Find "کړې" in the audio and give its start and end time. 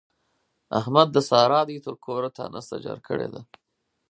3.07-3.27